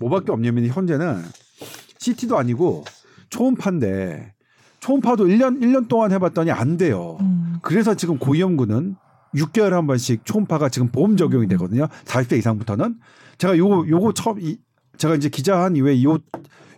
뭐밖에 0.00 0.32
없냐면 0.32 0.66
현재는 0.66 1.22
CT도 1.98 2.36
아니고 2.36 2.84
초음파인데 3.30 4.34
초음파도 4.80 5.26
1년 5.26 5.60
1년 5.62 5.88
동안 5.88 6.12
해봤더니 6.12 6.50
안 6.50 6.76
돼요. 6.76 7.16
음. 7.20 7.58
그래서 7.62 7.94
지금 7.94 8.18
고위험군은 8.18 8.96
6개월에 9.34 9.70
한 9.70 9.86
번씩 9.86 10.24
초음파가 10.24 10.68
지금 10.68 10.88
보험 10.88 11.16
적용이 11.16 11.48
되거든요. 11.48 11.86
40대 12.04 12.38
이상부터는 12.38 12.96
제가 13.38 13.56
요거 13.56 13.86
요거 13.88 14.12
처음 14.12 14.40
이, 14.40 14.58
제가 14.98 15.14
이제 15.14 15.28
기자한 15.28 15.76
이후에 15.76 16.02
요 16.04 16.18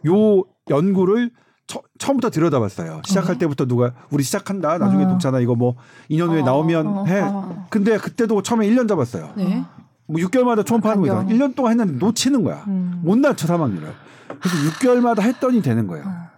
요 0.06 0.44
연구를 0.70 1.30
처, 1.66 1.80
처음부터 1.98 2.30
들여다봤어요. 2.30 3.02
시작할 3.06 3.36
어. 3.36 3.38
때부터 3.38 3.66
누가 3.66 3.94
우리 4.10 4.22
시작한다. 4.22 4.78
나중에 4.78 5.04
어. 5.04 5.08
녹잖아. 5.08 5.40
이거 5.40 5.54
뭐 5.54 5.76
2년 6.10 6.28
후에 6.28 6.42
어, 6.42 6.44
나오면 6.44 6.86
어, 6.86 7.04
해. 7.06 7.20
어. 7.20 7.66
근데 7.70 7.96
그때도 7.96 8.42
처음에 8.42 8.68
1년 8.68 8.86
잡았어요. 8.88 9.32
네. 9.36 9.64
뭐 10.06 10.20
6개월마다 10.20 10.64
초음파 10.66 10.90
하는 10.90 11.00
거잖아. 11.00 11.20
환경. 11.20 11.36
1년 11.38 11.54
동안 11.54 11.72
했는데 11.72 12.04
놓치는 12.04 12.42
거야. 12.44 12.64
음. 12.66 13.00
못 13.02 13.16
낮춰 13.18 13.46
사망률을. 13.46 13.92
그래서 14.40 14.70
6개월마다 14.70 15.22
했더니 15.22 15.62
되는 15.62 15.86
거예요. 15.86 16.04
아. 16.06 16.30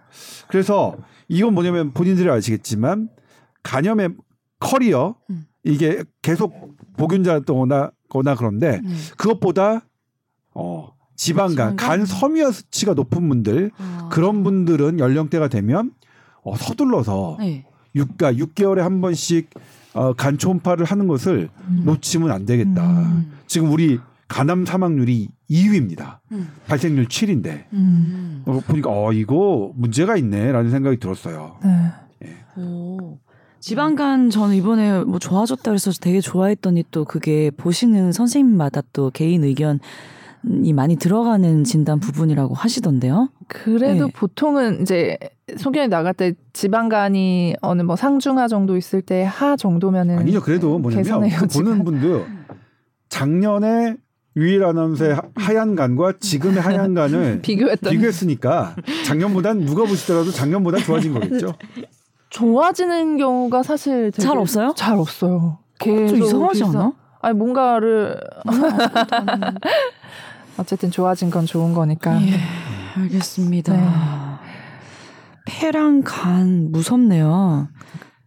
그래서 0.47 0.95
이건 1.27 1.53
뭐냐면 1.53 1.91
본인들이 1.91 2.29
아시겠지만 2.29 3.09
간염의 3.63 4.15
커리어 4.59 5.15
음. 5.29 5.45
이게 5.67 6.03
계속 6.21 6.77
보균자거나 6.97 7.91
거나 8.09 8.35
그런데 8.35 8.81
네. 8.81 8.89
그것보다 9.17 9.81
어 10.53 10.93
지방간? 11.15 11.75
간 11.75 12.05
섬유화 12.05 12.51
수치가 12.51 12.93
높은 12.93 13.27
분들 13.27 13.71
아. 13.77 14.09
그런 14.11 14.43
분들은 14.43 14.99
연령대가 14.99 15.47
되면 15.47 15.91
어, 16.43 16.55
서둘러서 16.55 17.37
네. 17.39 17.65
6, 17.95 18.17
가 18.17 18.31
6개월에 18.31 18.77
한 18.77 19.01
번씩 19.01 19.49
어, 19.93 20.13
간 20.13 20.37
초음파를 20.37 20.85
하는 20.85 21.07
것을 21.07 21.49
음. 21.67 21.81
놓치면 21.85 22.31
안 22.31 22.45
되겠다. 22.45 23.01
음. 23.01 23.33
지금 23.47 23.71
우리 23.71 23.99
간암 24.27 24.65
사망률이 24.65 25.29
2위입니다. 25.49 26.19
음. 26.31 26.49
발생률 26.67 27.07
7인데 27.07 27.65
음. 27.73 28.43
어, 28.45 28.59
보니까 28.65 28.89
어 28.91 29.11
이거 29.11 29.71
문제가 29.75 30.17
있네라는 30.17 30.69
생각이 30.69 30.99
들었어요. 30.99 31.57
네. 31.63 32.37
오. 32.61 33.17
지방간 33.67 34.29
저는 34.29 34.55
이번에 34.55 35.03
뭐 35.03 35.19
좋아졌다 35.19 35.61
그래서 35.61 35.91
되게 35.91 36.21
좋아했더니 36.21 36.85
또 36.89 37.03
그게 37.03 37.51
보시는 37.51 38.13
선생님마다 38.13 38.81
또 38.93 39.11
개인 39.11 39.43
의견 39.43 39.81
이 40.63 40.71
많이 40.71 40.95
들어가는 40.95 41.65
진단 41.65 41.99
부분이라고 41.99 42.53
하시던데요. 42.53 43.27
그래도 43.49 44.05
네. 44.05 44.11
보통은 44.15 44.83
이제 44.83 45.17
소견이 45.57 45.89
나갈 45.89 46.13
때 46.13 46.33
지방간이 46.53 47.57
어느 47.61 47.81
뭐 47.81 47.97
상중하 47.97 48.47
정도 48.47 48.77
있을 48.77 49.01
때 49.01 49.25
하 49.25 49.57
정도면은 49.57 50.17
아니죠. 50.19 50.41
그래도 50.41 50.79
뭐냐면 50.79 51.03
개선의 51.03 51.31
그 51.31 51.47
보는 51.47 51.83
분도 51.83 52.25
작년에 53.09 53.97
유일 54.37 54.63
아나운서의 54.63 55.15
하- 55.15 55.23
하얀 55.35 55.75
간과 55.75 56.13
지금의 56.21 56.61
하얀 56.61 56.93
간을 56.93 57.41
비교했더니 57.43 57.97
비교했으니까 57.97 58.77
작년보단 59.05 59.65
누가 59.65 59.83
보시더라도 59.83 60.31
작년보다 60.31 60.77
좋아진 60.77 61.13
거겠죠. 61.13 61.53
좋아지는 62.29 63.17
경우가 63.17 63.63
사실 63.63 64.11
되게 64.11 64.21
잘 64.23 64.37
없어요? 64.37 64.73
잘 64.75 64.97
없어요. 64.97 65.59
계속 65.79 66.17
좀 66.17 66.23
이상하지 66.25 66.63
않아? 66.65 66.91
아니 67.21 67.37
뭔가를 67.37 68.19
어쨌든 70.57 70.91
좋아진 70.91 71.29
건 71.29 71.45
좋은 71.45 71.73
거니까. 71.73 72.19
예, 72.21 72.39
알겠습니다. 72.95 73.73
네. 73.75 73.87
폐랑 75.45 76.01
간 76.03 76.71
무섭네요. 76.71 77.67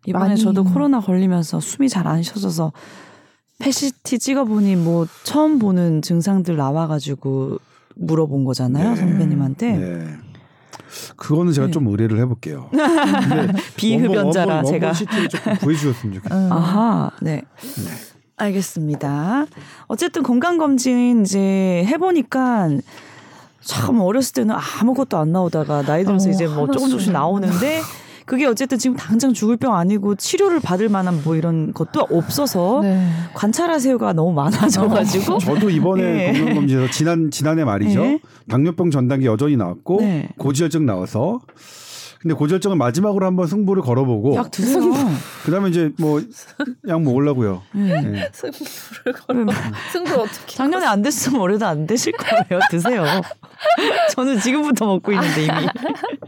이번에 0.06 0.28
많이- 0.28 0.40
저도 0.40 0.64
코로나 0.64 1.00
걸리면서 1.00 1.60
숨이 1.60 1.88
잘 1.88 2.06
안 2.06 2.22
쉬어져서 2.22 2.72
폐 3.58 3.94
CT 3.94 4.18
찍어보니 4.18 4.76
뭐 4.76 5.06
처음 5.24 5.58
보는 5.58 6.00
증상들 6.00 6.56
나와가지고 6.56 7.58
물어본 7.96 8.44
거잖아요 8.46 8.90
네. 8.90 8.96
선배님한테 8.96 9.72
네. 9.76 10.16
그거는 11.16 11.52
제가 11.52 11.66
네. 11.68 11.72
좀 11.72 11.86
의뢰를 11.88 12.18
해볼게요. 12.20 12.68
비흡연자라 13.76 14.54
원본, 14.56 14.72
제가 14.72 14.86
원본 14.88 14.94
CT를 14.94 15.28
조금 15.28 15.54
구해주셨으면 15.56 16.14
좋겠어요. 16.16 16.46
음. 16.46 16.52
아하 16.52 17.10
네 17.20 17.42
네. 17.60 17.90
알겠습니다. 18.36 19.46
어쨌든 19.86 20.22
건강 20.22 20.58
검진 20.58 21.22
이제 21.22 21.84
해보니까 21.86 22.70
참 23.60 24.00
어렸을 24.00 24.32
때는 24.34 24.54
아무것도 24.80 25.18
안 25.18 25.32
나오다가 25.32 25.82
나이 25.82 26.04
들어서 26.04 26.28
어, 26.28 26.32
이제 26.32 26.46
뭐 26.46 26.66
조금 26.70 26.88
조금씩. 26.88 27.12
나오는데 27.12 27.80
그게 28.30 28.46
어쨌든 28.46 28.78
지금 28.78 28.96
당장 28.96 29.32
죽을 29.32 29.56
병 29.56 29.74
아니고 29.74 30.14
치료를 30.14 30.60
받을 30.60 30.88
만한 30.88 31.20
뭐 31.24 31.34
이런 31.34 31.74
것도 31.74 32.06
없어서 32.12 32.78
네. 32.80 33.04
관찰하세요가 33.34 34.12
너무 34.12 34.32
많아져가지고 34.34 35.38
저도 35.38 35.68
이번에 35.68 36.30
네. 36.30 36.38
건강검진에서 36.38 36.92
지난 36.92 37.32
지난해 37.32 37.64
말이죠. 37.64 38.00
네. 38.00 38.20
당뇨병 38.48 38.92
전단기 38.92 39.26
여전히 39.26 39.56
나왔고 39.56 40.00
네. 40.02 40.28
고지혈증 40.38 40.86
나와서 40.86 41.40
근데 42.20 42.34
고지혈증을 42.34 42.76
마지막으로 42.76 43.24
한번 43.24 43.46
승부를 43.46 43.82
걸어보고 43.82 44.34
약 44.36 44.50
드세요. 44.50 44.82
그다음에 45.44 45.70
이제 45.70 45.90
뭐 45.98 46.20
약 46.88 47.00
먹으려고요. 47.02 47.62
네. 47.72 48.00
네. 48.02 48.28
승부를 48.32 49.12
걸어. 49.26 49.52
승부 49.90 50.14
어떻게? 50.14 50.56
작년에 50.56 50.84
안 50.86 51.00
됐으면 51.00 51.40
올해도 51.40 51.64
안 51.66 51.86
되실 51.86 52.12
거예요. 52.12 52.60
드세요. 52.70 53.04
저는 54.12 54.38
지금부터 54.40 54.86
먹고 54.86 55.12
있는데 55.12 55.44
이미. 55.44 55.50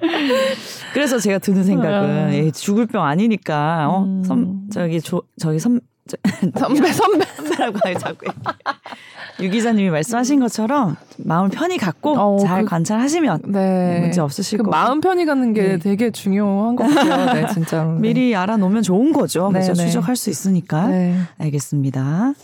그래서 0.95 1.19
제가 1.19 1.39
드는 1.39 1.63
생각은 1.65 2.11
아. 2.29 2.35
예, 2.35 2.51
죽을 2.51 2.87
병 2.87 3.05
아니니까 3.05 3.89
어, 3.91 4.05
음. 4.05 4.25
섬 4.25 4.69
저기 4.71 5.01
조, 5.01 5.23
저기 5.39 5.59
섬 5.59 5.81
저, 6.09 6.17
선배 6.59 6.91
선배. 6.93 7.25
선배라고 7.27 7.79
하요 7.85 7.99
자꾸 7.99 8.27
유 9.41 9.51
기자님이 9.51 9.91
말씀하신 9.91 10.41
것처럼 10.41 10.97
마음을 11.19 11.51
편히 11.51 11.79
갖고 11.79 12.13
어, 12.19 12.39
잘 12.39 12.63
그- 12.65 12.69
관찰하시면 12.71 13.41
네. 13.47 14.01
문제 14.01 14.21
없으실 14.21 14.59
그 14.59 14.65
거고 14.65 14.71
마음 14.77 15.01
편히 15.01 15.25
갖는 15.25 15.53
게 15.53 15.63
네. 15.63 15.79
되게 15.79 16.11
중요한 16.11 16.77
것 16.77 16.85
같아요. 16.85 17.33
네, 17.35 17.47
진짜. 17.53 17.83
미리 17.99 18.35
알아놓으면 18.37 18.83
좋은 18.83 19.13
거죠. 19.13 19.49
네, 19.49 19.61
그래서 19.61 19.73
네. 19.75 19.87
추적할 19.87 20.17
수 20.17 20.31
있으니까. 20.31 20.87
네. 20.89 21.17
알겠습니다. 21.39 22.35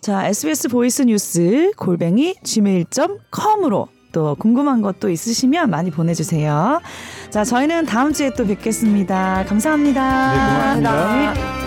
자, 0.00 0.26
SBS 0.26 0.68
voice 0.68 1.02
news 1.02 1.72
골뱅이 1.76 2.34
gmail.com으로 2.42 3.88
또 4.12 4.34
궁금한 4.36 4.80
것도 4.82 5.10
있으시면 5.10 5.68
많이 5.70 5.90
보내주세요. 5.90 6.80
자, 7.30 7.44
저희는 7.44 7.86
다음 7.86 8.12
주에 8.12 8.30
또 8.34 8.46
뵙겠습니다. 8.46 9.44
감사합니다. 9.46 10.32
네, 10.32 10.38
고맙습니다. 10.38 10.90
감사합니다. 10.92 11.65